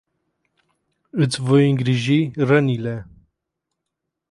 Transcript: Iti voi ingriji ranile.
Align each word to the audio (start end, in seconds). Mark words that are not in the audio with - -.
Iti 1.23 1.39
voi 1.45 1.63
ingriji 1.71 2.19
ranile. 2.47 2.95